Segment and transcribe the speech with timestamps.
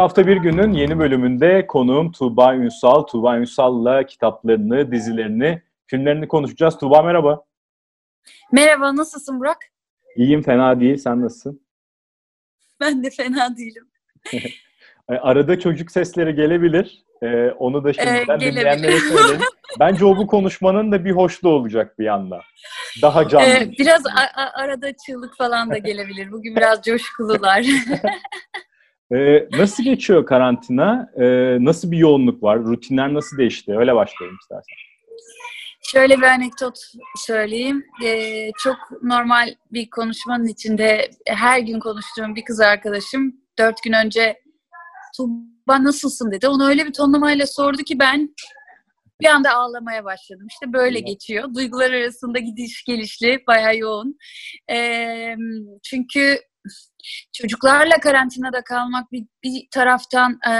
[0.00, 3.02] Hafta bir günün yeni bölümünde konuğum Tuğba Ünsal.
[3.02, 6.78] Tuğba Ünsal'la kitaplarını, dizilerini, filmlerini konuşacağız.
[6.78, 7.44] Tuğba merhaba.
[8.52, 9.58] Merhaba, nasılsın Burak?
[10.16, 10.96] İyiyim, fena değil.
[10.96, 11.66] Sen nasılsın?
[12.80, 13.88] Ben de fena değilim.
[15.08, 17.04] Arada çocuk sesleri gelebilir.
[17.22, 19.46] Ee, onu da şimdiden ee, dinleyenlere söyleyelim.
[19.80, 22.40] Bence o bu konuşmanın da bir hoşluğu olacak bir anda.
[23.02, 23.46] Daha canlı.
[23.46, 24.02] Ee, biraz
[24.54, 26.32] arada çığlık falan da gelebilir.
[26.32, 27.66] Bugün biraz coşkulular.
[29.12, 31.10] Ee, nasıl geçiyor karantina?
[31.16, 32.58] Ee, nasıl bir yoğunluk var?
[32.58, 33.78] Rutinler nasıl değişti?
[33.78, 34.76] Öyle başlayalım istersen.
[35.82, 36.78] Şöyle bir anekdot
[37.16, 37.84] söyleyeyim.
[38.04, 44.40] Ee, çok normal bir konuşmanın içinde her gün konuştuğum bir kız arkadaşım dört gün önce
[45.16, 46.48] Tuğba nasılsın dedi.
[46.48, 48.34] Onu öyle bir tonlamayla sordu ki ben
[49.20, 50.46] bir anda ağlamaya başladım.
[50.50, 51.06] İşte böyle evet.
[51.06, 51.54] geçiyor.
[51.54, 54.18] Duygular arasında gidiş gelişli, bayağı yoğun.
[54.70, 55.36] Ee,
[55.82, 56.38] çünkü
[57.32, 60.54] çocuklarla karantinada kalmak bir, bir taraftan e,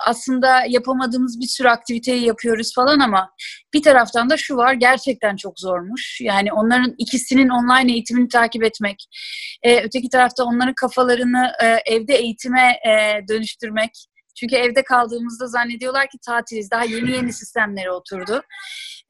[0.00, 3.30] aslında yapamadığımız bir sürü aktiviteyi yapıyoruz falan ama
[3.74, 6.20] bir taraftan da şu var gerçekten çok zormuş.
[6.20, 9.04] Yani onların ikisinin online eğitimini takip etmek,
[9.62, 13.90] e, öteki tarafta onların kafalarını e, evde eğitime e, dönüştürmek.
[14.36, 16.70] Çünkü evde kaldığımızda zannediyorlar ki tatiliz.
[16.70, 18.42] Daha yeni yeni sistemlere oturdu.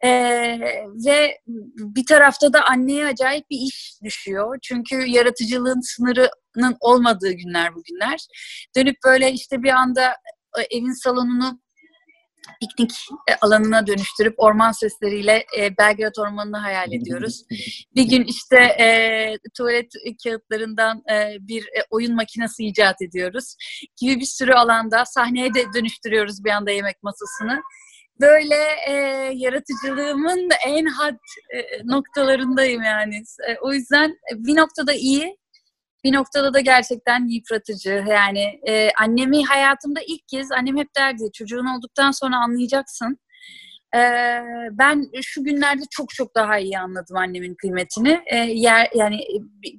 [0.04, 0.58] Ee,
[1.06, 1.38] ve
[1.76, 4.58] bir tarafta da anneye acayip bir iş düşüyor.
[4.62, 8.20] Çünkü yaratıcılığın sınırının olmadığı günler bugünler.
[8.76, 10.16] Dönüp böyle işte bir anda
[10.58, 11.60] e, evin salonunu
[12.60, 12.90] piknik
[13.30, 17.42] e, alanına dönüştürüp orman sesleriyle e, Belgrad Ormanı'nı hayal ediyoruz.
[17.94, 18.86] Bir gün işte e,
[19.56, 19.92] tuvalet
[20.24, 23.56] kağıtlarından e, bir e, oyun makinesi icat ediyoruz.
[23.96, 27.62] Gibi bir sürü alanda sahneye de dönüştürüyoruz bir anda yemek masasını
[28.20, 28.56] böyle
[28.88, 28.92] e,
[29.34, 31.16] yaratıcılığımın en had
[31.54, 33.22] e, noktalarındayım yani.
[33.48, 35.36] E, o yüzden bir noktada iyi,
[36.04, 38.04] bir noktada da gerçekten yıpratıcı.
[38.08, 43.18] Yani e, annemi hayatımda ilk kez annem hep derdi çocuğun olduktan sonra anlayacaksın.
[43.94, 44.40] Ee,
[44.72, 48.20] ben şu günlerde çok çok daha iyi anladım annemin kıymetini.
[48.26, 49.20] Ee, yer yani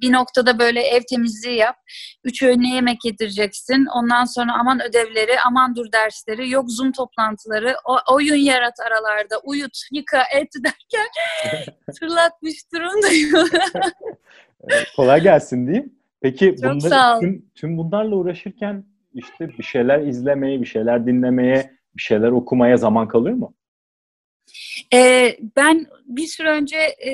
[0.02, 1.76] bir noktada böyle ev temizliği yap.
[2.24, 3.86] Üç öğüne yemek yedireceksin.
[3.94, 9.78] Ondan sonra aman ödevleri, aman dur dersleri, yok Zoom toplantıları, o, oyun yarat aralarda, uyut,
[9.92, 11.06] yıka, et derken
[12.00, 13.48] fırlatmış durumdayım.
[14.96, 15.94] Kolay gelsin diyeyim.
[16.20, 18.84] Peki çok bunları, tüm, tüm bunlarla uğraşırken
[19.14, 23.54] işte bir şeyler izlemeye, bir şeyler dinlemeye, bir şeyler okumaya zaman kalıyor mu?
[24.94, 27.12] Ee, ben bir süre önce e,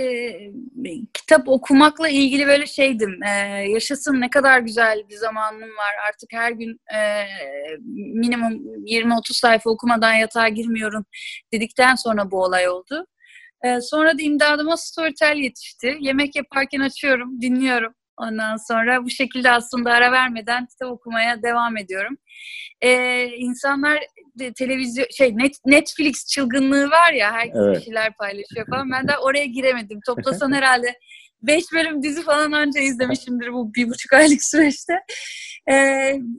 [1.15, 3.23] kitap okumakla ilgili böyle şeydim.
[3.23, 3.29] E,
[3.69, 5.95] yaşasın ne kadar güzel bir zamanım var.
[6.09, 7.27] Artık her gün e,
[8.15, 8.53] minimum
[8.87, 11.05] 20-30 sayfa okumadan yatağa girmiyorum
[11.53, 13.07] dedikten sonra bu olay oldu.
[13.65, 15.97] E, sonra da imdadıma Storytel yetişti.
[16.01, 17.95] Yemek yaparken açıyorum, dinliyorum.
[18.17, 22.17] Ondan sonra bu şekilde aslında ara vermeden kitap okumaya devam ediyorum.
[22.81, 23.99] Ee, insanlar
[24.57, 27.77] televizyon şey net, Netflix çılgınlığı var ya herkes evet.
[27.77, 28.91] bir şeyler paylaşıyor falan.
[28.91, 30.01] Ben de oraya giremedim.
[30.07, 30.99] Toplasan herhalde
[31.43, 34.95] beş bölüm dizi falan önce izlemişimdir bu bir buçuk aylık süreçte.
[35.71, 35.75] E,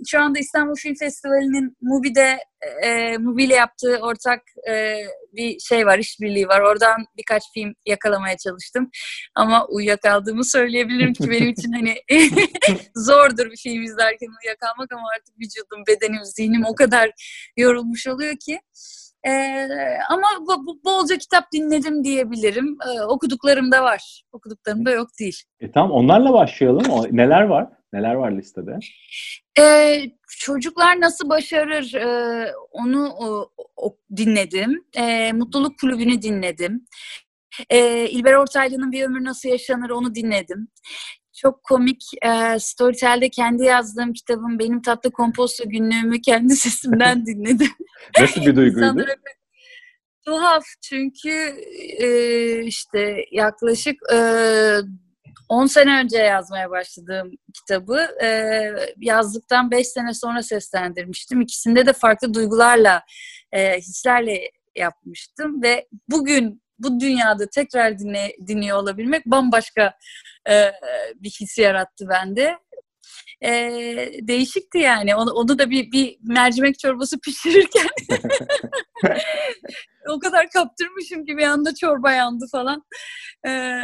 [0.07, 2.37] şu anda İstanbul Film Festivali'nin Mubi'de
[2.83, 4.95] e, Mubi ile yaptığı ortak e,
[5.33, 6.61] bir şey var, işbirliği var.
[6.61, 8.89] Oradan birkaç film yakalamaya çalıştım.
[9.35, 11.95] Ama uyuyakaldığımı söyleyebilirim ki benim için hani
[12.95, 17.11] zordur bir film izlerken uyuyakalmak ama artık vücudum, bedenim, zihnim o kadar
[17.57, 18.59] yorulmuş oluyor ki.
[19.28, 19.68] Ee,
[20.09, 22.77] ama bu, bolca kitap dinledim diyebilirim.
[22.88, 24.24] Ee, okuduklarım da var.
[24.31, 25.44] Okuduklarım da yok değil.
[25.59, 26.92] E, tamam onlarla başlayalım.
[26.92, 27.68] O, neler var?
[27.94, 28.80] Neler var listede?
[29.59, 34.86] Ee, çocuklar nasıl başarır ee, onu o, o, dinledim.
[34.97, 36.86] Ee, Mutluluk Kulübü'nü dinledim.
[37.69, 40.68] Ee, İlber Ortaylı'nın Bir Ömür Nasıl Yaşanır onu dinledim.
[41.44, 42.04] Çok komik.
[42.25, 47.72] E, Storytel'de kendi yazdığım kitabım Benim Tatlı Komposto günlüğümü kendi sesimden dinledim.
[48.19, 49.06] Nasıl bir duyguydu?
[50.25, 51.56] tuhaf çünkü
[52.00, 54.18] e, işte yaklaşık e,
[55.50, 58.30] 10 sene önce yazmaya başladığım kitabı e,
[58.98, 61.42] yazdıktan 5 sene sonra seslendirmiştim.
[61.42, 63.04] İkisinde de farklı duygularla,
[63.51, 64.42] e, hislerle
[64.75, 69.94] yapmıştım ve bugün bu dünyada tekrar dinle, dinliyor olabilmek bambaşka
[70.50, 70.71] e,
[71.15, 72.57] bir hissi yarattı bende.
[73.44, 73.51] e,
[74.21, 75.15] değişikti yani.
[75.15, 77.88] Onu, onu da bir, bir mercimek çorbası pişirirken
[80.09, 82.83] o kadar kaptırmışım ki bir anda çorba yandı falan.
[83.47, 83.81] E,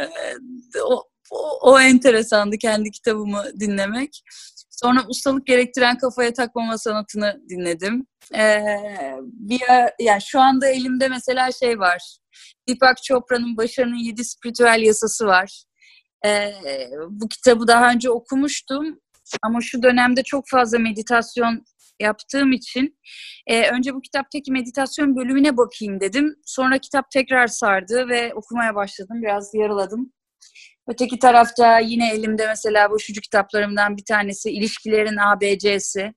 [0.84, 4.22] o, o, o enteresandı kendi kitabımı dinlemek.
[4.82, 8.06] Sonra ustalık gerektiren kafaya takmama sanatını dinledim.
[8.34, 8.60] Ee,
[9.22, 9.60] bir
[10.00, 12.18] yani şu anda elimde mesela şey var.
[12.68, 15.64] Deepak Chopra'nın Başarının Yedi Spiritüel Yasası var.
[16.26, 16.52] Ee,
[17.10, 19.00] bu kitabı daha önce okumuştum
[19.42, 21.64] ama şu dönemde çok fazla meditasyon
[22.00, 22.98] yaptığım için
[23.46, 26.36] e, önce bu kitaptaki meditasyon bölümüne bakayım dedim.
[26.46, 29.22] Sonra kitap tekrar sardı ve okumaya başladım.
[29.22, 30.12] Biraz yarıladım.
[30.90, 36.14] Öteki tarafta yine elimde mesela bu şucu kitaplarımdan bir tanesi İlişkilerin ABC'si.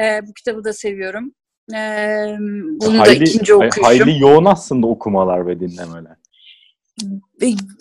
[0.00, 1.32] Ee, bu kitabı da seviyorum.
[1.74, 2.36] Ee,
[2.80, 3.84] bunu hayli, da ikinci okuyuşum.
[3.84, 6.16] Hayli yoğun aslında okumalar ve dinlemeler.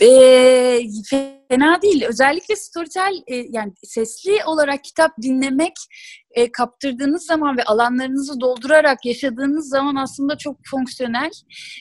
[0.02, 0.80] E,
[1.50, 2.06] fena değil.
[2.10, 5.74] Özellikle storytel e, yani sesli olarak kitap dinlemek
[6.32, 11.32] e, kaptırdığınız zaman ve alanlarınızı doldurarak yaşadığınız zaman aslında çok fonksiyonel.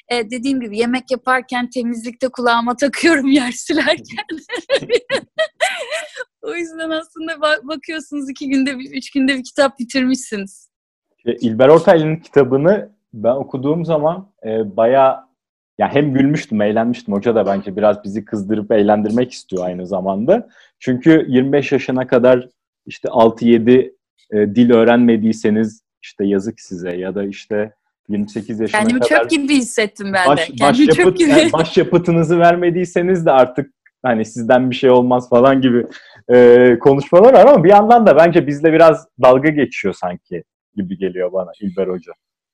[0.08, 4.26] E, dediğim gibi yemek yaparken temizlikte kulağıma takıyorum yer silerken.
[6.42, 10.68] o yüzden aslında bak- bakıyorsunuz iki günde, bir, üç günde bir kitap bitirmişsiniz.
[11.24, 15.27] İlber Ortaylı'nın kitabını ben okuduğum zaman e, bayağı
[15.78, 17.14] ya hem gülmüştüm, eğlenmiştim.
[17.14, 20.48] Hoca da bence biraz bizi kızdırıp eğlendirmek istiyor aynı zamanda.
[20.78, 22.48] Çünkü 25 yaşına kadar
[22.86, 23.92] işte 6-7
[24.30, 27.72] e, dil öğrenmediyseniz işte yazık size ya da işte
[28.08, 29.20] 28 yaşına Kendimi kadar...
[29.20, 30.44] çöp gibi hissettim ben baş, de.
[30.44, 31.30] Kendimi başyapıt, çöp gibi.
[31.30, 33.70] Yani başyapıtınızı vermediyseniz de artık
[34.02, 35.86] hani sizden bir şey olmaz falan gibi
[36.32, 40.44] e, konuşmalar var ama bir yandan da bence bizle biraz dalga geçiyor sanki
[40.76, 42.12] gibi geliyor bana İlber Hoca.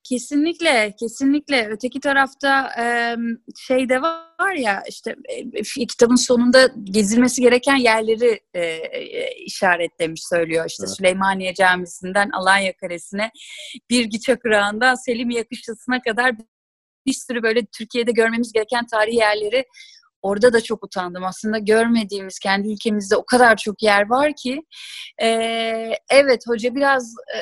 [0.08, 1.68] Kesinlikle, kesinlikle.
[1.70, 3.16] Öteki tarafta e,
[3.56, 10.64] şey de var ya işte e, kitabın sonunda gezilmesi gereken yerleri e, e, işaretlemiş söylüyor.
[10.68, 10.96] İşte evet.
[10.96, 13.30] Süleymaniye Camisi'nden Alanya Kalesi'ne,
[13.90, 16.34] Birgi Çakırağı'ndan Selimiye Yakışçısı'na kadar
[17.06, 19.64] bir sürü böyle Türkiye'de görmemiz gereken tarihi yerleri
[20.24, 21.24] Orada da çok utandım.
[21.24, 24.62] Aslında görmediğimiz kendi ülkemizde o kadar çok yer var ki.
[25.22, 25.28] E,
[26.10, 27.38] evet hoca biraz e,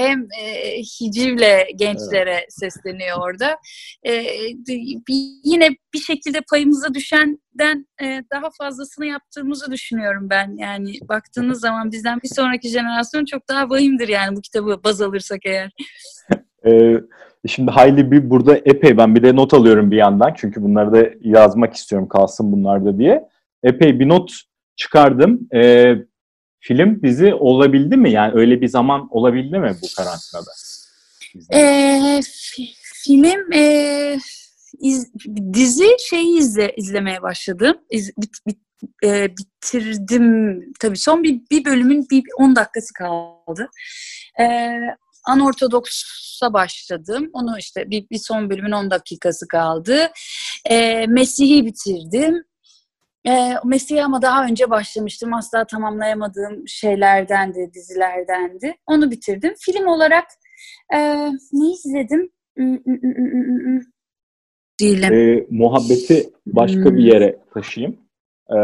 [0.00, 2.46] hem e, hicivle gençlere evet.
[2.48, 3.56] sesleniyor orada.
[4.06, 4.12] E,
[5.44, 10.56] yine bir şekilde payımıza düşenden e, daha fazlasını yaptığımızı düşünüyorum ben.
[10.56, 15.40] Yani baktığınız zaman bizden bir sonraki jenerasyon çok daha vahimdir yani bu kitabı baz alırsak
[15.44, 15.70] eğer.
[16.66, 17.00] Ee,
[17.46, 20.34] şimdi hayli bir burada epey ben bir de not alıyorum bir yandan.
[20.36, 23.28] Çünkü bunları da yazmak istiyorum kalsın bunlarda diye.
[23.62, 24.32] Epey bir not
[24.76, 25.48] çıkardım.
[25.54, 25.94] Ee,
[26.60, 28.10] film dizi olabildi mi?
[28.10, 30.50] Yani öyle bir zaman olabildi mi bu karantinada?
[31.54, 32.20] Ee,
[33.04, 34.16] film e,
[34.80, 35.12] iz,
[35.52, 37.76] dizi şeyi izle, izlemeye başladım.
[37.90, 38.58] İz, bit, bit,
[39.04, 40.60] e, bitirdim.
[40.80, 43.68] Tabii son bir, bir bölümün bir 10 dakikası kaldı.
[44.40, 44.44] E,
[45.24, 47.30] Anortodoks'a başladım.
[47.32, 50.08] Onu işte bir, bir son bölümün 10 dakikası kaldı.
[50.70, 52.44] E, Mesih'i bitirdim.
[53.28, 55.34] E, Mesih'i ama daha önce başlamıştım.
[55.34, 58.74] Asla tamamlayamadığım şeylerdendi, dizilerdendi.
[58.86, 59.54] Onu bitirdim.
[59.60, 60.24] Film olarak
[60.94, 60.98] e,
[61.52, 62.30] ne izledim?
[64.80, 65.12] Değilim.
[65.12, 66.96] E, muhabbeti başka hmm.
[66.96, 67.96] bir yere taşıyayım.
[68.50, 68.56] E,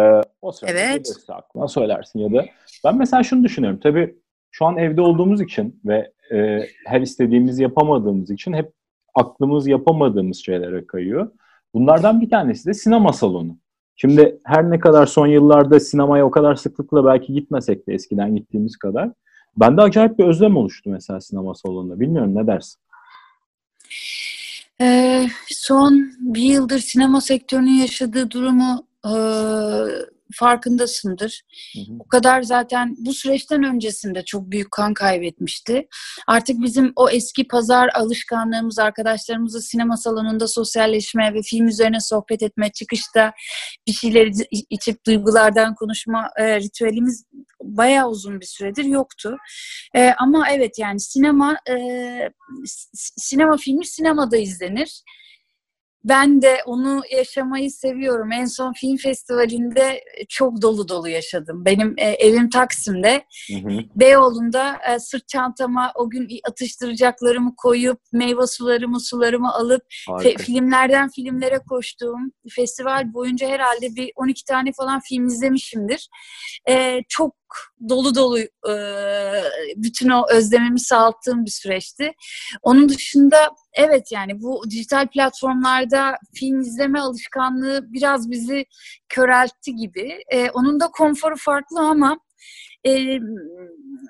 [0.42, 1.08] o sırada evet.
[1.28, 2.46] aklıma söylersin ya da
[2.84, 3.80] ben mesela şunu düşünüyorum.
[3.82, 4.14] Tabii
[4.50, 8.72] şu an evde olduğumuz için ve e, her istediğimizi yapamadığımız için hep
[9.14, 11.30] aklımız yapamadığımız şeylere kayıyor.
[11.74, 13.58] Bunlardan bir tanesi de sinema salonu.
[13.96, 18.76] Şimdi her ne kadar son yıllarda sinemaya o kadar sıklıkla belki gitmesek de eskiden gittiğimiz
[18.76, 19.10] kadar
[19.56, 22.00] bende acayip bir özlem oluştu mesela sinema salonunda.
[22.00, 22.80] Bilmiyorum ne dersin?
[24.80, 29.12] Ee, son bir yıldır sinema sektörünün yaşadığı durumu e,
[30.34, 31.42] farkındasındır.
[31.74, 31.96] Hı hı.
[32.00, 35.88] O kadar zaten bu süreçten öncesinde çok büyük kan kaybetmişti.
[36.26, 42.70] Artık bizim o eski pazar alışkanlığımız, arkadaşlarımızla sinema salonunda sosyalleşme ve film üzerine sohbet etme,
[42.72, 43.32] çıkışta
[43.86, 44.30] bir şeyleri
[44.70, 47.24] içip duygulardan konuşma e, ritüelimiz
[47.62, 49.36] bayağı uzun bir süredir yoktu.
[49.94, 51.74] E, ama evet yani sinema e,
[52.94, 55.02] sinema filmi sinemada izlenir
[56.08, 58.32] ben de onu yaşamayı seviyorum.
[58.32, 61.64] En son film festivalinde çok dolu dolu yaşadım.
[61.64, 63.24] Benim e, evim Taksim'de.
[63.50, 63.78] Hı hı.
[63.96, 69.82] Beyoğlu'nda e, sırt çantama o gün atıştıracaklarımı koyup meyve sularımı sularımı alıp
[70.22, 76.08] fe, filmlerden filmlere koştuğum festival boyunca herhalde bir 12 tane falan film izlemişimdir.
[76.68, 77.34] E, çok
[77.88, 78.74] dolu dolu e,
[79.76, 82.12] bütün o özlemimi sağalttığım bir süreçti.
[82.62, 88.64] Onun dışında evet yani bu dijital platformlarda film izleme alışkanlığı biraz bizi
[89.08, 90.18] köreltti gibi.
[90.32, 92.18] E, onun da konforu farklı ama
[92.86, 93.18] e,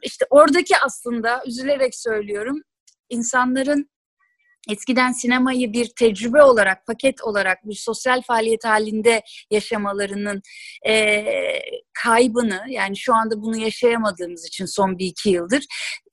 [0.03, 2.63] işte oradaki aslında üzülerek söylüyorum
[3.09, 3.91] insanların
[4.71, 10.43] eskiden sinemayı bir tecrübe olarak, paket olarak bir sosyal faaliyet halinde yaşamalarının
[10.89, 11.25] e,
[11.93, 15.67] kaybını, yani şu anda bunu yaşayamadığımız için son bir iki yıldır,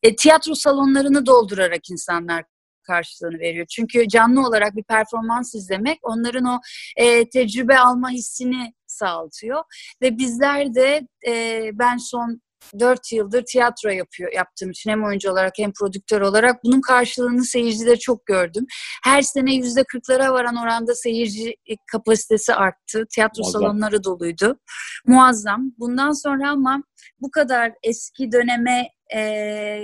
[0.03, 2.43] e, tiyatro salonlarını doldurarak insanlar
[2.83, 3.65] karşılığını veriyor.
[3.65, 6.59] Çünkü canlı olarak bir performans izlemek onların o
[6.97, 9.63] e, tecrübe alma hissini sağlatıyor.
[10.01, 12.41] Ve bizler de e, ben son
[12.79, 17.97] dört yıldır tiyatro yapıyor yaptığım için hem oyuncu olarak hem prodüktör olarak bunun karşılığını seyircide
[17.97, 18.65] çok gördüm.
[19.03, 21.55] Her sene yüzde kırklara varan oranda seyirci
[21.91, 23.05] kapasitesi arttı.
[23.15, 23.61] Tiyatro Muazzam.
[23.61, 24.59] salonları doluydu.
[25.07, 25.71] Muazzam.
[25.79, 26.83] Bundan sonra ama
[27.21, 29.81] bu kadar eski döneme e,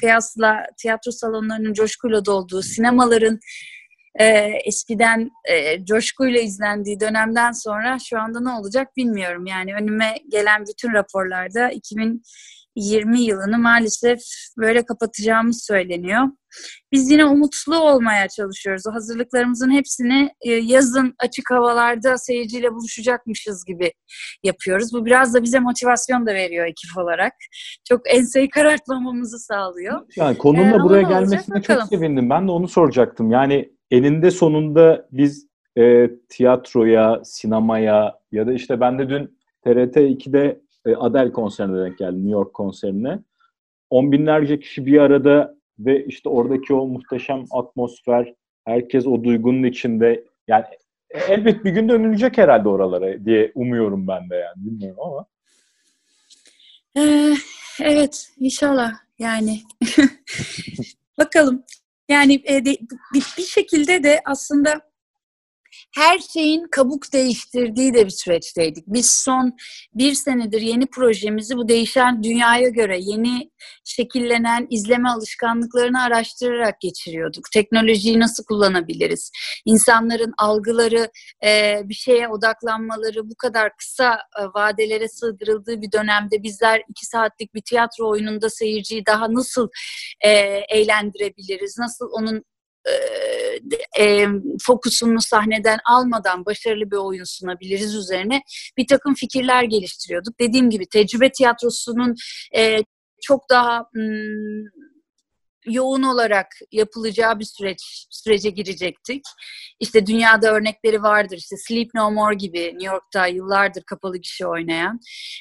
[0.00, 3.40] kıyasla tiyatro salonlarının coşkuyla dolduğu, sinemaların
[4.20, 4.24] e,
[4.64, 9.46] eskiden e, coşkuyla izlendiği dönemden sonra şu anda ne olacak bilmiyorum.
[9.46, 14.20] Yani önüme gelen bütün raporlarda 2020 yılını maalesef
[14.58, 16.28] böyle kapatacağımız söyleniyor.
[16.92, 18.82] Biz yine umutlu olmaya çalışıyoruz.
[18.90, 23.92] O hazırlıklarımızın hepsini e, yazın açık havalarda seyirciyle buluşacakmışız gibi
[24.42, 24.92] yapıyoruz.
[24.92, 27.32] Bu biraz da bize motivasyon da veriyor ekip olarak.
[27.88, 30.00] Çok enseyi karartmamamızı sağlıyor.
[30.16, 32.30] Yani konunun ee, buraya gelmesine çok sevindim.
[32.30, 33.30] Ben de onu soracaktım.
[33.30, 35.46] Yani eninde sonunda biz
[35.78, 41.98] e, tiyatroya, sinemaya ya da işte ben de dün TRT 2'de e, Adele konserine denk
[41.98, 43.18] geldim, New York konserine.
[43.90, 48.34] On binlerce kişi bir arada ve işte oradaki o muhteşem atmosfer,
[48.64, 50.24] herkes o duygunun içinde.
[50.48, 50.64] Yani
[51.28, 55.26] elbet bir gün dönülecek herhalde oralara diye umuyorum ben de yani bilmiyorum ama.
[56.96, 57.34] Ee,
[57.82, 59.60] evet inşallah yani
[61.18, 61.62] bakalım
[62.12, 62.76] yani e, de,
[63.14, 64.91] bir, bir şekilde de aslında
[65.94, 68.84] her şeyin kabuk değiştirdiği de bir süreçteydik.
[68.86, 69.56] Biz son
[69.94, 73.50] bir senedir yeni projemizi bu değişen dünyaya göre yeni
[73.84, 77.44] şekillenen izleme alışkanlıklarını araştırarak geçiriyorduk.
[77.52, 79.30] Teknolojiyi nasıl kullanabiliriz?
[79.64, 81.10] İnsanların algıları,
[81.44, 87.54] e, bir şeye odaklanmaları bu kadar kısa e, vadelere sığdırıldığı bir dönemde bizler iki saatlik
[87.54, 89.68] bir tiyatro oyununda seyirciyi daha nasıl
[90.20, 90.30] e,
[90.70, 91.78] eğlendirebiliriz?
[91.78, 92.44] Nasıl onun
[93.98, 94.26] e,
[94.62, 98.42] fokusunu sahneden almadan başarılı bir oyun sunabiliriz üzerine
[98.76, 100.40] bir takım fikirler geliştiriyorduk.
[100.40, 102.14] Dediğim gibi tecrübe tiyatrosunun
[102.56, 102.78] e,
[103.22, 104.02] çok daha m,
[105.66, 109.22] yoğun olarak yapılacağı bir süreç sürece girecektik.
[109.80, 111.36] İşte dünyada örnekleri vardır.
[111.36, 115.00] İşte Sleep No More gibi New York'ta yıllardır kapalı kişi oynayan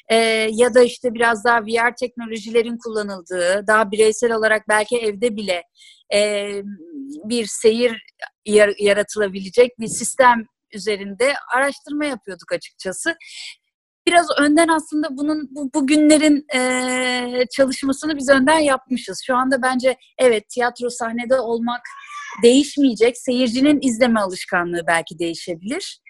[0.10, 0.15] ee,
[0.51, 5.63] ya da işte biraz daha VR teknolojilerin kullanıldığı, daha bireysel olarak belki evde bile
[7.25, 8.03] bir seyir
[8.79, 13.15] yaratılabilecek bir sistem üzerinde araştırma yapıyorduk açıkçası.
[14.07, 19.23] Biraz önden aslında bunun bu, bu günlerin e, çalışmasını biz önden yapmışız.
[19.25, 21.81] Şu anda bence evet tiyatro sahnede olmak
[22.43, 23.17] değişmeyecek.
[23.17, 26.01] Seyircinin izleme alışkanlığı belki değişebilir.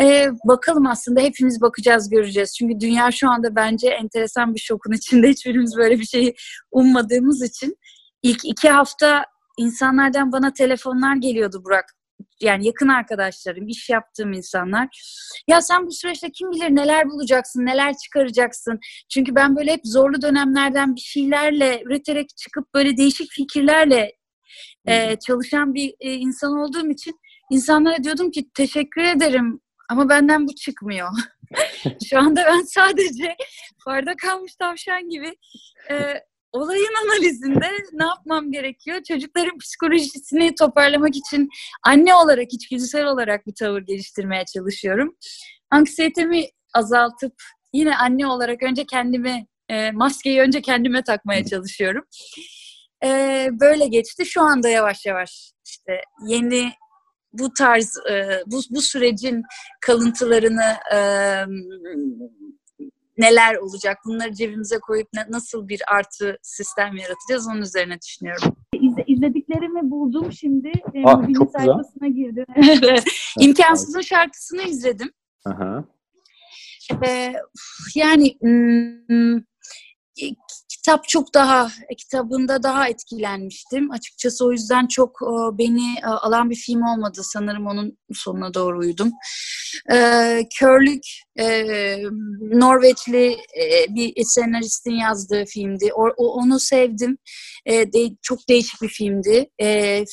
[0.00, 2.54] Ee, bakalım aslında hepimiz bakacağız, göreceğiz.
[2.58, 5.28] Çünkü dünya şu anda bence enteresan bir şokun içinde.
[5.28, 6.34] Hiçbirimiz böyle bir şeyi
[6.72, 7.76] ummadığımız için.
[8.22, 9.24] ilk iki hafta
[9.60, 11.84] insanlardan bana telefonlar geliyordu Burak.
[12.40, 14.88] Yani yakın arkadaşlarım, iş yaptığım insanlar.
[15.48, 18.78] Ya sen bu süreçte kim bilir neler bulacaksın, neler çıkaracaksın.
[19.08, 24.12] Çünkü ben böyle hep zorlu dönemlerden bir şeylerle üreterek çıkıp böyle değişik fikirlerle
[24.88, 27.14] e, çalışan bir e, insan olduğum için
[27.50, 31.08] insanlara diyordum ki teşekkür ederim ama benden bu çıkmıyor.
[32.08, 33.36] Şu anda ben sadece
[33.86, 35.36] barda kalmış tavşan gibi
[35.90, 36.14] e,
[36.52, 39.02] olayın analizinde ne yapmam gerekiyor?
[39.08, 41.48] Çocukların psikolojisini toparlamak için
[41.86, 45.16] anne olarak, içgüdüsel olarak bir tavır geliştirmeye çalışıyorum.
[45.70, 47.34] Anksiyetemi azaltıp
[47.72, 52.04] yine anne olarak önce kendimi, e, maskeyi önce kendime takmaya çalışıyorum.
[53.04, 54.26] E, böyle geçti.
[54.26, 56.72] Şu anda yavaş yavaş işte yeni
[57.32, 59.42] bu tarz e, bu, bu sürecin
[59.80, 60.98] kalıntılarını e,
[63.20, 63.98] neler olacak?
[64.06, 68.56] Bunları cebimize koyup ne, nasıl bir artı sistem yaratacağız onun üzerine düşünüyorum.
[68.72, 70.68] İzle, izlediklerimi buldum şimdi.
[70.68, 72.12] E, ah, çok sayfasına güzel.
[72.12, 72.46] girdim.
[73.40, 75.10] İmkansızın şarkısını izledim.
[75.44, 75.84] Aha.
[77.06, 77.32] Ee,
[77.94, 79.42] yani hmm,
[80.80, 83.90] kitap çok daha kitabında daha etkilenmiştim.
[83.90, 87.20] Açıkçası o yüzden çok e, beni e, alan bir film olmadı.
[87.22, 89.12] Sanırım onun sonuna doğru uyudum.
[89.92, 89.96] E,
[90.58, 91.02] Körlük
[92.40, 93.36] Norveçli
[93.88, 95.92] bir senaristin yazdığı filmdi.
[96.16, 97.18] onu sevdim.
[98.22, 99.50] çok değişik bir filmdi.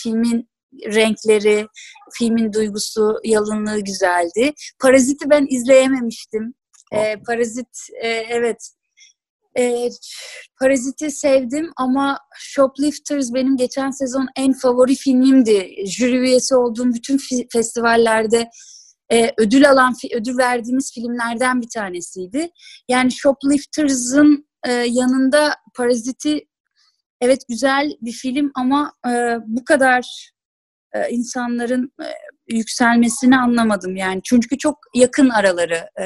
[0.04, 0.50] filmin
[0.86, 1.68] renkleri,
[2.14, 4.54] filmin duygusu, yalınlığı güzeldi.
[4.82, 6.54] Parazit'i ben izleyememiştim.
[6.92, 8.77] E, Parazit e, evet
[9.58, 9.90] E,
[10.60, 15.76] Parazit'i sevdim ama Shoplifters benim geçen sezon en favori filmimdi.
[15.86, 17.20] Jüri üyesi olduğum bütün
[17.54, 18.50] festivallerde
[19.12, 22.50] e, ödül alan, ödül verdiğimiz filmlerden bir tanesiydi.
[22.90, 26.48] Yani Shoplifters'ın e, yanında Parazit'i
[27.22, 30.32] evet güzel bir film ama e, bu kadar
[30.94, 32.08] e, insanların e,
[32.56, 36.06] yükselmesini anlamadım yani çünkü çok yakın araları e,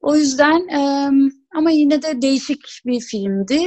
[0.00, 1.10] o yüzden e,
[1.54, 3.60] ama yine de değişik bir filmdi.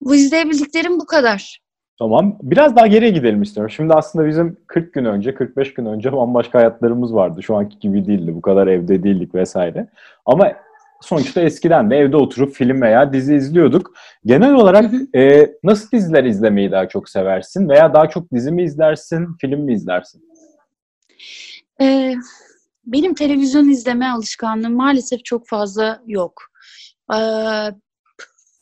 [0.00, 1.60] Bu izleyebildiklerim bu kadar.
[1.98, 2.38] Tamam.
[2.42, 3.70] Biraz daha geriye gidelim istiyorum.
[3.70, 7.42] Şimdi aslında bizim 40 gün önce, 45 gün önce bambaşka hayatlarımız vardı.
[7.42, 8.34] Şu anki gibi değildi.
[8.34, 9.88] Bu kadar evde değildik vesaire.
[10.26, 10.52] Ama
[11.00, 13.94] sonuçta eskiden de evde oturup film veya dizi izliyorduk.
[14.24, 17.68] Genel olarak e, nasıl diziler izlemeyi daha çok seversin?
[17.68, 20.22] Veya daha çok dizi mi izlersin, film mi izlersin?
[21.80, 22.14] Ee,
[22.86, 26.42] benim televizyon izleme alışkanlığım maalesef çok fazla yok.
[27.12, 27.16] Ee,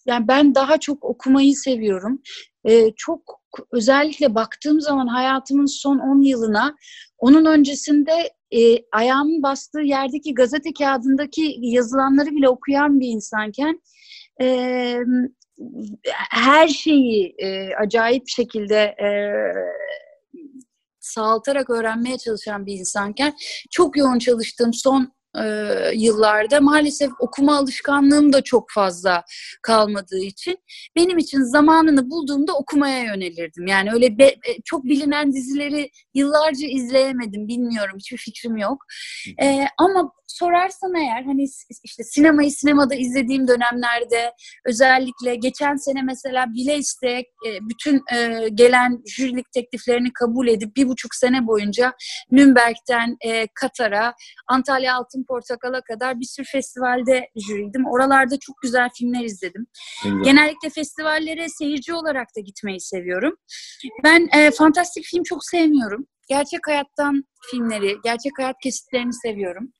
[0.06, 2.22] yani ben daha çok okumayı seviyorum.
[2.64, 3.40] Ee, çok
[3.72, 6.76] özellikle baktığım zaman hayatımın son 10 yılına
[7.18, 13.80] onun öncesinde e, ayağımın bastığı yerdeki gazete kağıdındaki yazılanları bile okuyan bir insanken
[14.40, 14.98] e,
[16.30, 19.08] her şeyi e, acayip şekilde e,
[21.04, 23.34] sağaltarak öğrenmeye çalışan bir insanken
[23.70, 25.12] çok yoğun çalıştığım son
[25.42, 25.44] e,
[25.94, 29.24] yıllarda maalesef okuma alışkanlığım da çok fazla
[29.62, 30.58] kalmadığı için
[30.96, 33.66] benim için zamanını bulduğumda okumaya yönelirdim.
[33.66, 38.84] Yani öyle be, çok bilinen dizileri yıllarca izleyemedim bilmiyorum hiçbir fikrim yok.
[39.42, 41.44] E, ama sorarsan eğer hani
[41.84, 44.32] işte sinemayı sinemada izlediğim dönemlerde
[44.66, 47.10] özellikle geçen sene mesela bile iste
[47.46, 51.92] e, bütün e, gelen jürilik tekliflerini kabul edip bir buçuk sene boyunca
[52.30, 54.14] Nürnberg'den e, Katar'a,
[54.46, 57.86] Antalya Altın Portakal'a kadar bir sürü festivalde jüriydim.
[57.86, 59.66] Oralarda çok güzel filmler izledim.
[60.04, 60.22] Güzel.
[60.22, 63.36] Genellikle festivallere seyirci olarak da gitmeyi seviyorum.
[64.04, 66.06] Ben e, fantastik film çok sevmiyorum.
[66.28, 69.72] Gerçek hayattan filmleri, gerçek hayat kesitlerini seviyorum.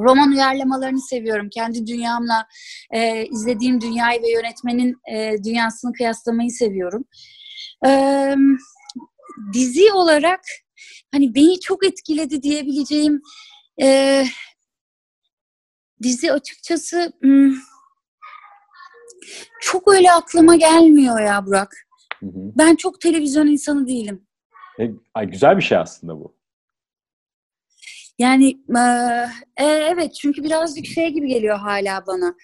[0.00, 1.48] Roman uyarlamalarını seviyorum.
[1.54, 2.46] Kendi dünyamla
[2.90, 7.04] e, izlediğim dünyayı ve yönetmenin e, dünyasını kıyaslamayı seviyorum.
[7.86, 7.90] E,
[9.52, 10.40] dizi olarak
[11.12, 13.20] hani beni çok etkiledi diyebileceğim
[13.82, 14.24] e,
[16.02, 17.54] dizi açıkçası hmm,
[19.60, 21.76] çok öyle aklıma gelmiyor ya Burak.
[22.20, 22.52] Hı hı.
[22.58, 24.26] Ben çok televizyon insanı değilim.
[24.80, 26.36] E, ay, güzel bir şey aslında bu.
[28.18, 28.50] Yani
[29.56, 32.34] e, evet çünkü birazcık şey gibi geliyor hala bana.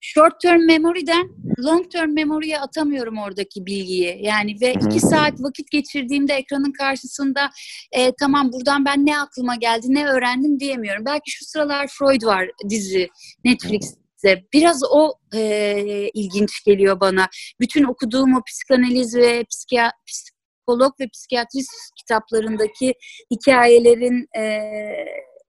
[0.00, 1.28] Short term memory'den
[1.64, 4.18] long term memory'ye atamıyorum oradaki bilgiyi.
[4.22, 7.50] Yani ve iki saat vakit geçirdiğimde ekranın karşısında
[7.92, 11.04] e, tamam buradan ben ne aklıma geldi, ne öğrendim diyemiyorum.
[11.04, 13.08] Belki şu sıralar Freud var dizi
[13.44, 14.44] Netflix'te.
[14.52, 17.28] Biraz o e, ilginç geliyor bana.
[17.60, 22.94] Bütün okuduğum o psikanaliz ve psikiyat psikolog ve psikiyatrist kitaplarındaki
[23.30, 24.60] hikayelerin e,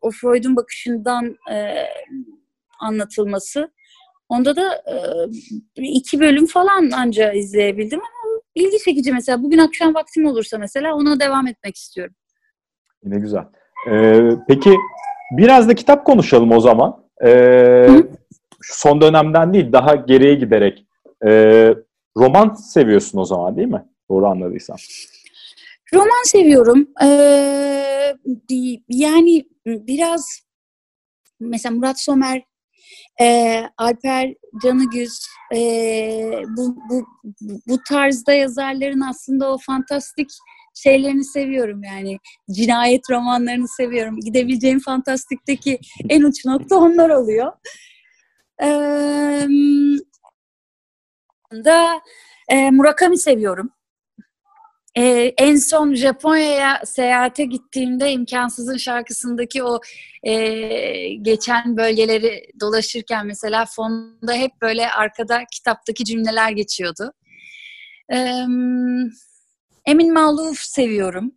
[0.02, 1.86] o Freud'un bakışından e,
[2.80, 3.72] anlatılması.
[4.32, 4.84] Onda da
[5.78, 9.44] e, iki bölüm falan anca izleyebildim ama ilgi çekici mesela.
[9.44, 12.16] Bugün akşam vaktim olursa mesela ona devam etmek istiyorum.
[13.04, 13.44] Ne güzel.
[13.92, 14.76] Ee, peki
[15.38, 17.04] biraz da kitap konuşalım o zaman.
[17.26, 17.88] Ee,
[18.62, 20.86] son dönemden değil daha geriye giderek.
[21.26, 21.76] Ee,
[22.18, 23.86] roman seviyorsun o zaman değil mi?
[24.10, 24.78] Doğru anladıysam.
[25.94, 26.88] Roman seviyorum.
[27.04, 28.16] Ee,
[28.90, 30.42] yani biraz
[31.40, 32.44] mesela Murat Somer,
[33.22, 35.20] e, Alper Canıgüz
[35.56, 35.60] e,
[36.58, 37.06] bu, bu,
[37.68, 40.30] bu tarzda yazarların aslında o fantastik
[40.76, 42.20] şeylerini seviyorum yani.
[42.52, 44.20] Cinayet romanlarını seviyorum.
[44.20, 47.52] Gidebileceğim fantastikteki en uç nokta onlar oluyor.
[48.64, 49.48] Ee,
[51.66, 52.02] da
[52.48, 53.72] e, Murakami seviyorum.
[54.98, 59.80] Ee, en son Japonya'ya seyahate gittiğimde imkansızın şarkısındaki o
[60.24, 60.34] e,
[61.14, 67.14] geçen bölgeleri dolaşırken mesela fonda hep böyle arkada kitaptaki cümleler geçiyordu.
[68.14, 68.46] Ee,
[69.86, 71.32] Emin Maluf seviyorum.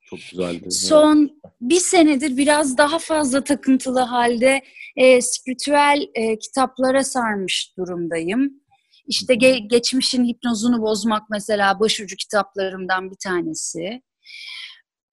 [0.00, 0.70] Çok güzeldi.
[0.70, 4.62] Son bir senedir biraz daha fazla takıntılı halde
[4.96, 8.61] e, spiritüel e, kitaplara sarmış durumdayım.
[9.06, 14.02] İşte ge- geçmişin hipnozunu bozmak mesela başucu kitaplarımdan bir tanesi.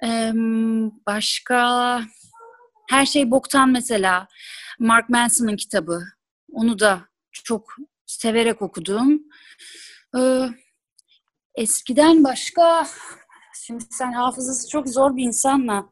[0.05, 0.31] Ee,
[1.07, 2.01] başka
[2.89, 4.27] her şey boktan mesela
[4.79, 6.01] Mark Manson'ın kitabı.
[6.51, 7.75] Onu da çok
[8.05, 9.21] severek okudum.
[10.17, 10.41] Ee,
[11.55, 12.87] eskiden başka
[13.65, 15.89] şimdi sen hafızası çok zor bir insanla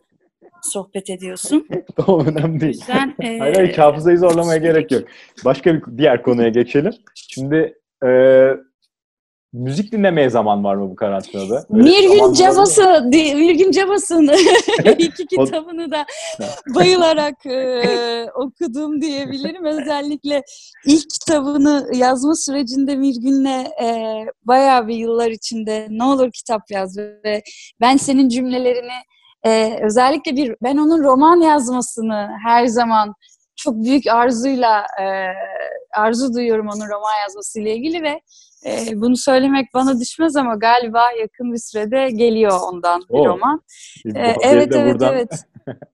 [0.62, 1.67] sohbet ediyorsun.
[1.95, 2.73] tamam önemli O değil.
[2.73, 5.07] yüzden e, Hayır, hayır hafızayı zorlamaya gerek yok.
[5.45, 6.93] Başka bir diğer konuya geçelim.
[7.15, 8.10] Şimdi e,
[9.53, 11.65] müzik dinlemeye zaman var mı bu karantinada?
[11.69, 12.33] Mirgün
[13.12, 14.27] di- Mirgün Cabas'ın
[14.97, 16.05] iki kitabını da
[16.75, 19.65] bayılarak e, okudum diyebilirim.
[19.65, 20.43] Özellikle
[20.86, 27.43] ilk kitabını yazma sürecinde Mirgün'le e, bayağı bir yıllar içinde ne olur kitap yaz ve
[27.81, 28.97] ben senin cümlelerini
[29.45, 33.13] e, özellikle bir ben onun roman yazmasını her zaman
[33.58, 35.06] çok büyük arzuyla e,
[36.00, 38.22] arzu duyuyorum onun roman yazmasıyla ilgili ve
[38.65, 43.26] e, bunu söylemek bana düşmez ama galiba yakın bir sürede geliyor ondan bir Oo.
[43.26, 43.62] roman.
[44.06, 45.46] Biz bu E, evet evet buradan- evet.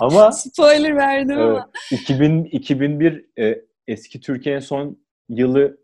[0.00, 1.70] Ama Spoiler verdim evet, ama.
[1.90, 5.78] 2000, 2001 e, eski Türkiye'nin son yılı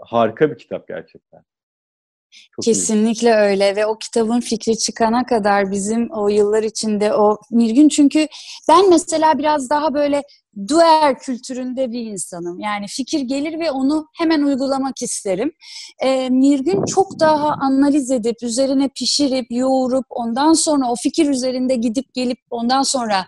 [0.00, 1.42] harika bir kitap gerçekten.
[2.56, 2.72] Çok iyi.
[2.72, 8.28] Kesinlikle öyle ve o kitabın fikri çıkana kadar bizim o yıllar içinde o Mirgün çünkü
[8.68, 10.22] ben mesela biraz daha böyle
[10.68, 12.60] duer kültüründe bir insanım.
[12.60, 15.52] Yani fikir gelir ve onu hemen uygulamak isterim.
[16.02, 22.14] Ee, Mirgün çok daha analiz edip, üzerine pişirip, yoğurup, ondan sonra o fikir üzerinde gidip
[22.14, 23.26] gelip ondan sonra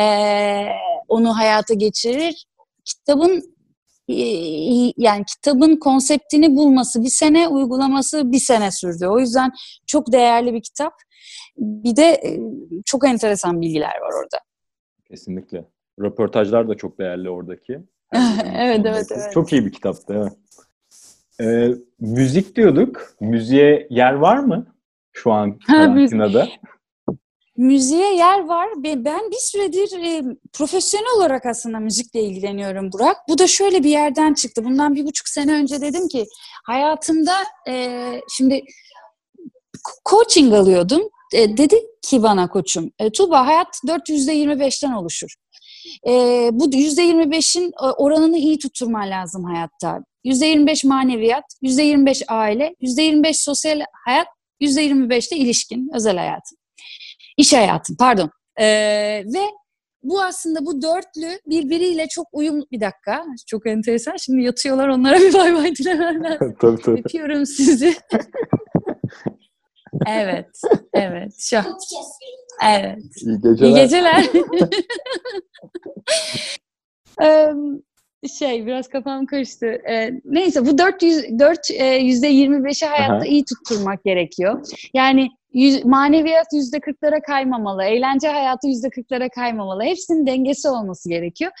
[0.00, 0.64] ee,
[1.08, 2.46] onu hayata geçirir.
[2.84, 3.42] Kitabın e,
[4.96, 9.06] yani kitabın konseptini bulması bir sene, uygulaması bir sene sürdü.
[9.06, 9.52] O yüzden
[9.86, 10.92] çok değerli bir kitap.
[11.56, 12.40] Bir de e,
[12.84, 14.38] çok enteresan bilgiler var orada.
[15.08, 15.64] Kesinlikle.
[16.00, 17.80] Röportajlar da çok değerli oradaki.
[18.56, 19.32] Evet, evet, evet.
[19.34, 20.14] Çok iyi bir kitaptı.
[20.14, 20.32] Evet.
[21.40, 23.14] Ee, müzik diyorduk.
[23.20, 24.66] Müziğe yer var mı
[25.12, 26.48] şu an karantinada?
[27.56, 28.68] Müziğe yer var.
[28.84, 33.16] Ben bir süredir e, profesyonel olarak aslında müzikle ilgileniyorum Burak.
[33.28, 34.64] Bu da şöyle bir yerden çıktı.
[34.64, 36.26] Bundan bir buçuk sene önce dedim ki
[36.64, 37.34] hayatımda
[37.68, 38.62] e, şimdi
[40.10, 41.02] coaching alıyordum.
[41.34, 45.34] E, dedi ki bana koçum, e, Tuğba hayat 425'ten oluşur.
[46.06, 46.10] E,
[46.52, 50.00] bu %25'in oranını iyi tutturman lazım hayatta.
[50.24, 54.26] %25 maneviyat, %25 aile, %25 sosyal hayat,
[54.60, 56.58] %25 de ilişkin, özel hayatın.
[57.36, 58.30] İş hayatın, pardon.
[58.60, 58.66] Ee,
[59.26, 59.40] ve
[60.02, 62.66] bu aslında bu dörtlü birbiriyle çok uyumlu.
[62.72, 64.16] Bir dakika, çok enteresan.
[64.16, 66.56] Şimdi yatıyorlar onlara bir bay bay dilemem lazım.
[66.60, 67.00] tabii tabii.
[67.00, 67.94] Öpüyorum sizi.
[70.06, 70.60] evet,
[70.94, 71.32] evet.
[71.38, 71.56] Şu.
[72.66, 72.98] Evet.
[73.60, 73.74] İyi geceler.
[73.74, 74.24] İyi geceler.
[78.38, 79.66] Şey biraz kafam karıştı.
[79.66, 83.24] Ee, neyse bu 400 4 e, yüzde 25'i hayatta Aha.
[83.24, 84.66] iyi tutturmak gerekiyor.
[84.94, 89.82] Yani yüz, maneviyat yüzde 40'lara kaymamalı, eğlence hayatı yüzde 40'lara kaymamalı.
[89.82, 91.52] Hepsinin dengesi olması gerekiyor.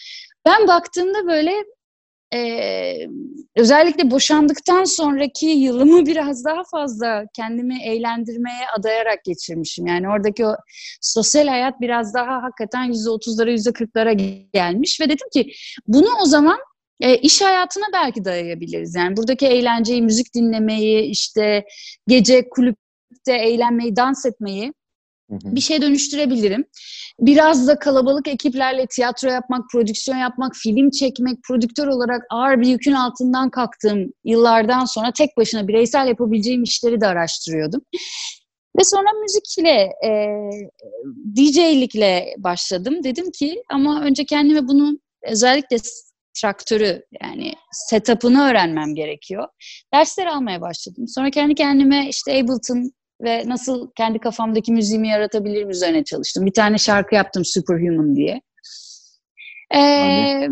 [0.46, 1.52] Ben baktığımda böyle
[2.34, 3.08] e,
[3.56, 9.86] özellikle boşandıktan sonraki yılımı biraz daha fazla kendimi eğlendirmeye adayarak geçirmişim.
[9.86, 10.56] Yani oradaki o
[11.00, 14.12] sosyal hayat biraz daha hakikaten yüzde otuzlara yüzde kırklara
[14.52, 15.52] gelmiş ve dedim ki
[15.86, 16.58] bunu o zaman
[17.00, 18.94] e, iş hayatına belki dayayabiliriz.
[18.94, 21.64] Yani buradaki eğlenceyi, müzik dinlemeyi, işte
[22.08, 22.48] gece
[23.24, 24.72] kulüpte eğlenmeyi, dans etmeyi
[25.30, 25.54] Hı hı.
[25.56, 26.64] bir şey dönüştürebilirim.
[27.20, 32.92] Biraz da kalabalık ekiplerle tiyatro yapmak, prodüksiyon yapmak, film çekmek, prodüktör olarak ağır bir yükün
[32.92, 37.80] altından kalktığım yıllardan sonra tek başına bireysel yapabileceğim işleri de araştırıyordum.
[38.78, 40.10] Ve sonra müzikle, e,
[41.36, 43.04] DJ'likle başladım.
[43.04, 45.76] Dedim ki ama önce kendime bunu özellikle
[46.40, 49.48] traktörü yani setup'ını öğrenmem gerekiyor.
[49.94, 51.08] Dersler almaya başladım.
[51.08, 56.46] Sonra kendi kendime işte Ableton ve nasıl kendi kafamdaki müziğimi yaratabilirim üzerine çalıştım.
[56.46, 58.40] Bir tane şarkı yaptım Superhuman diye.
[59.74, 60.48] Ee,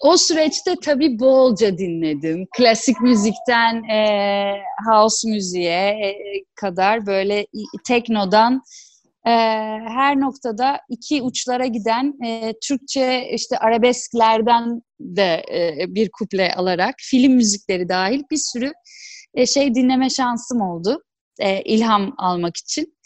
[0.00, 2.46] o süreçte tabii bolca dinledim.
[2.56, 6.14] Klasik müzikten e, house müziğe e,
[6.54, 7.46] kadar böyle
[7.86, 8.62] teknodan
[9.26, 9.30] e,
[9.88, 17.32] her noktada iki uçlara giden e, Türkçe işte arabesklerden de e, bir kuple alarak film
[17.32, 18.72] müzikleri dahil bir sürü
[19.34, 21.02] e, şey dinleme şansım oldu
[21.38, 22.96] e, ilham almak için.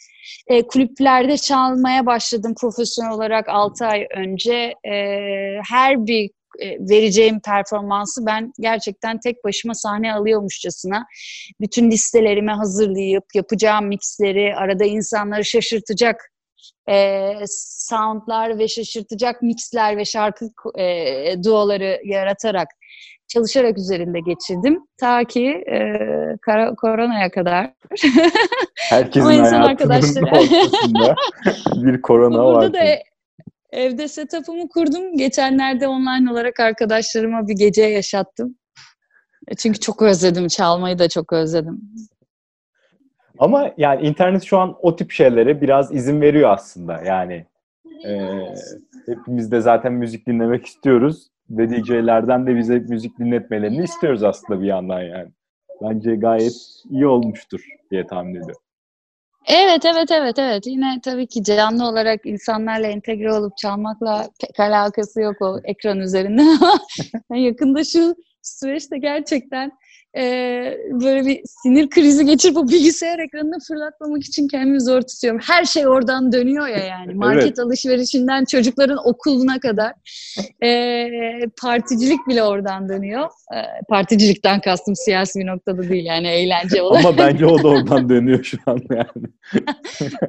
[0.46, 4.74] E, kulüplerde çalmaya başladım profesyonel olarak 6 ay önce.
[4.84, 4.94] E,
[5.70, 11.06] her bir e, vereceğim performansı ben gerçekten tek başıma sahne alıyormuşçasına
[11.60, 16.30] bütün listelerimi hazırlayıp yapacağım mixleri arada insanları şaşırtacak
[16.90, 20.46] e, soundlar ve şaşırtacak mixler ve şarkı
[20.78, 22.68] e, duoları yaratarak
[23.28, 24.82] çalışarak üzerinde geçirdim.
[25.00, 25.78] Ta ki e,
[26.42, 27.72] kara- koronaya kadar.
[28.76, 31.14] Herkesin hayatının arkadaşları-
[31.84, 32.72] bir korona Burada var.
[32.74, 33.02] da e-
[33.72, 35.16] evde setup'ımı kurdum.
[35.16, 38.56] Geçenlerde online olarak arkadaşlarıma bir gece yaşattım.
[39.48, 40.48] E, Çünkü çok özledim.
[40.48, 41.80] Çalmayı da çok özledim.
[43.40, 47.00] Ama yani internet şu an o tip şeylere biraz izin veriyor aslında.
[47.06, 47.46] Yani
[48.06, 48.54] Ee,
[49.06, 51.26] hepimiz de zaten müzik dinlemek istiyoruz.
[51.50, 55.28] Ve DJ'lerden de bize müzik dinletmelerini istiyoruz aslında bir yandan yani.
[55.82, 56.52] Bence gayet
[56.90, 58.62] iyi olmuştur diye tahmin ediyorum.
[59.48, 60.66] Evet, evet, evet, evet.
[60.66, 66.42] Yine tabii ki canlı olarak insanlarla entegre olup çalmakla pek alakası yok o ekran üzerinde
[67.30, 69.72] yakında şu süreçte gerçekten
[70.16, 70.22] e,
[70.90, 75.40] böyle bir sinir krizi geçirip o bilgisayar ekranını fırlatmamak için kendimi zor tutuyorum.
[75.46, 77.14] Her şey oradan dönüyor ya yani.
[77.14, 77.58] Market Evet.
[77.58, 79.92] alışverişinden çocukların okuluna kadar
[80.64, 81.08] e,
[81.62, 83.24] particilik bile oradan dönüyor.
[83.24, 87.04] E, particilikten kastım siyasi bir noktada değil yani eğlence olarak.
[87.04, 89.26] Ama bence o da oradan dönüyor şu an yani.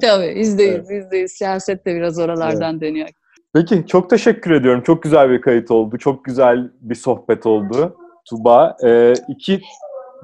[0.00, 1.32] Tabii yüzde yüz, yüzde yüz.
[1.32, 3.08] Siyaset de biraz oralardan dönüyor.
[3.54, 4.82] Peki çok teşekkür ediyorum.
[4.86, 5.98] Çok güzel bir kayıt oldu.
[5.98, 7.96] Çok güzel bir sohbet oldu.
[8.24, 8.76] Tuba.
[8.84, 9.60] Ee, iki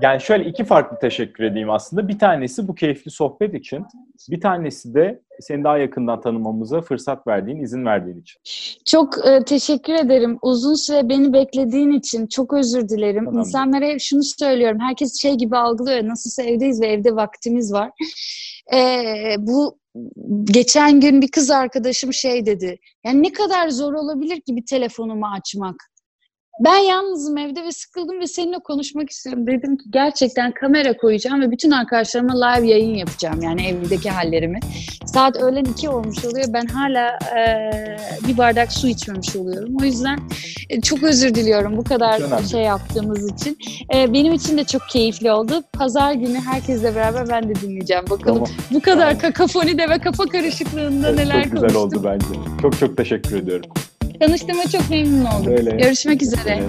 [0.00, 2.08] yani şöyle iki farklı teşekkür edeyim aslında.
[2.08, 3.86] Bir tanesi bu keyifli sohbet için.
[4.30, 8.40] Bir tanesi de seni daha yakından tanımamıza fırsat verdiğin, izin verdiğin için.
[8.84, 10.38] Çok e, teşekkür ederim.
[10.42, 13.26] Uzun süre beni beklediğin için çok özür dilerim.
[13.26, 13.38] Önemli.
[13.38, 14.78] İnsanlara şunu söylüyorum.
[14.80, 16.08] Herkes şey gibi algılıyor.
[16.08, 17.90] Nasılsa evdeyiz ve evde vaktimiz var.
[18.74, 18.80] E,
[19.38, 19.78] bu
[20.44, 22.78] geçen gün bir kız arkadaşım şey dedi.
[23.04, 25.74] Yani ne kadar zor olabilir ki bir telefonumu açmak?
[26.60, 29.46] Ben yalnızım evde ve sıkıldım ve seninle konuşmak istiyorum.
[29.46, 33.42] Dedim ki gerçekten kamera koyacağım ve bütün arkadaşlarıma live yayın yapacağım.
[33.42, 34.60] Yani evdeki hallerimi.
[35.06, 36.44] Saat öğlen iki olmuş oluyor.
[36.48, 37.70] Ben hala e,
[38.28, 39.76] bir bardak su içmemiş oluyorum.
[39.82, 40.18] O yüzden
[40.70, 43.58] e, çok özür diliyorum bu kadar önemli şey yaptığımız için.
[43.94, 45.62] E, benim için de çok keyifli oldu.
[45.72, 48.04] Pazar günü herkesle beraber ben de dinleyeceğim.
[48.10, 48.50] Bakalım Tamam.
[48.70, 49.18] bu kadar Tamam.
[49.18, 51.98] kakafonide ve kafa karışıklığında Evet, neler çok güzel konuştuk.
[52.00, 52.40] oldu bence.
[52.62, 53.70] Çok çok teşekkür ediyorum.
[54.20, 55.52] Tanıştığıma çok memnun oldum.
[55.52, 55.70] Öyle.
[55.70, 56.42] Görüşmek üzere.
[56.46, 56.64] Evet.